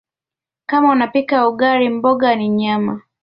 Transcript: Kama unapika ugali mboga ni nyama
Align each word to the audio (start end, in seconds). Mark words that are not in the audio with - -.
Kama 0.65 0.91
unapika 0.91 1.49
ugali 1.49 1.89
mboga 1.89 2.35
ni 2.35 2.49
nyama 2.49 3.01